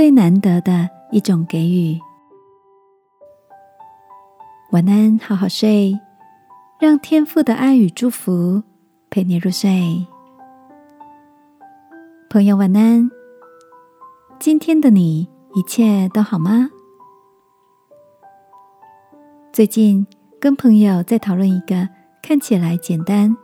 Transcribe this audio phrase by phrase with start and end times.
[0.00, 2.00] 最难得的一种给予。
[4.72, 5.94] 晚安，好好睡，
[6.78, 8.62] 让天父的爱与祝福
[9.10, 10.06] 陪你入睡。
[12.30, 13.10] 朋友，晚安。
[14.38, 16.70] 今天的你一切都好吗？
[19.52, 20.06] 最近
[20.40, 21.86] 跟朋友在讨论一个
[22.22, 23.36] 看起来简单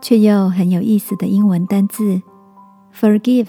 [0.00, 2.22] 却又很有意思的英文单字
[2.94, 3.48] ，forgive，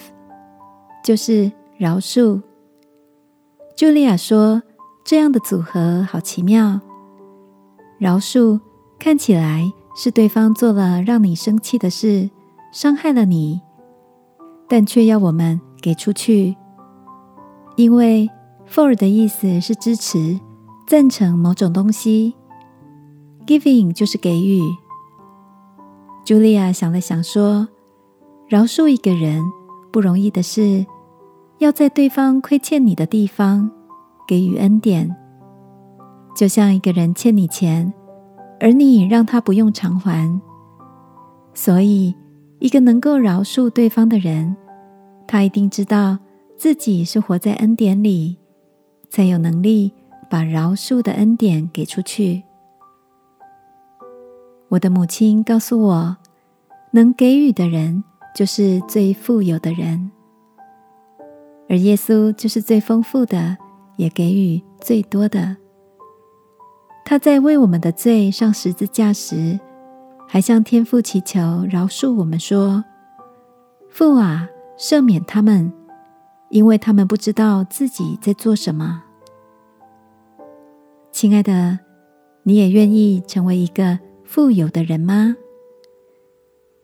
[1.03, 2.41] 就是饶恕。
[3.77, 4.61] 茱莉亚说
[5.05, 6.81] ：“这样的组合好奇妙。”
[7.97, 8.59] 饶恕
[8.99, 12.29] 看起来是对方做了让你生气的事，
[12.73, 13.61] 伤害了你，
[14.67, 16.57] 但却要我们给出去，
[17.77, 18.29] 因为
[18.67, 20.37] “for” 的意思是支持、
[20.85, 22.35] 赞成某种东西
[23.47, 24.61] ，“giving” 就是给予。
[26.25, 27.69] 茱莉亚想了想说
[28.49, 29.41] ：“饶恕一个人
[29.93, 30.85] 不容易的事，
[31.59, 33.69] 要在对方亏欠你的地方
[34.27, 35.15] 给予恩典。”
[36.35, 37.91] 就像一个人欠你钱，
[38.59, 40.39] 而你让他不用偿还，
[41.53, 42.15] 所以
[42.59, 44.55] 一个能够饶恕对方的人，
[45.27, 46.17] 他一定知道
[46.55, 48.37] 自己是活在恩典里，
[49.09, 49.91] 才有能力
[50.29, 52.43] 把饶恕的恩典给出去。
[54.69, 56.15] 我的母亲告诉我，
[56.91, 60.11] 能给予的人就是最富有的人，
[61.69, 63.55] 而耶稣就是最丰富的，
[63.95, 65.55] 也给予最多的。
[67.05, 69.59] 他在为我们的罪上十字架时，
[70.27, 71.39] 还向天父祈求
[71.69, 72.83] 饶恕我们，说
[73.87, 75.71] ：“父啊，赦免他们，
[76.49, 79.03] 因为他们不知道自己在做什么。”
[81.11, 81.77] 亲爱的，
[82.43, 85.35] 你也愿意成为一个富有的人吗？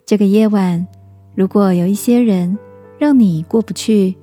[0.05, 0.85] 这个夜晚，
[1.35, 2.57] 如果有一些人
[2.99, 4.15] 让你过不去，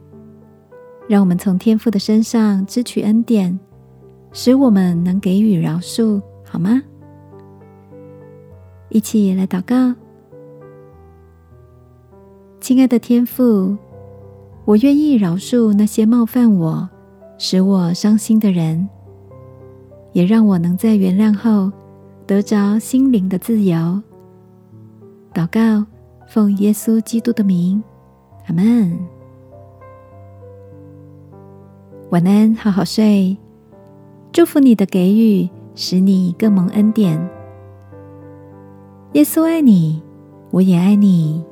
[1.13, 3.61] 让我们从天父的身上支取恩典。
[4.33, 6.81] 使我们能给予饶恕，好吗？
[8.89, 9.95] 一起来祷告，
[12.63, 13.77] 亲爱的天父，
[14.65, 16.89] 我愿意饶恕那些冒犯我、
[17.37, 18.89] 使我伤心的人，
[20.15, 21.71] 也让我能在原谅后
[22.27, 24.01] 得着心灵的自由。
[25.35, 25.85] 祷告，
[26.27, 27.85] 奉耶稣基督的名，
[28.47, 28.99] 阿门。
[32.13, 33.35] 晚安，好好睡。
[34.33, 37.19] 祝福你的给予，使你更蒙恩典。
[39.15, 40.03] 耶稣爱你，
[40.51, 41.43] 我也爱你。